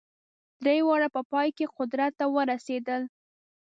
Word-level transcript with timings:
درې 0.63 0.79
واړه 0.87 1.07
په 1.15 1.21
پای 1.31 1.49
کې 1.57 1.71
قدرت 1.77 2.11
ته 2.19 2.25
ورسېدل. 2.35 3.01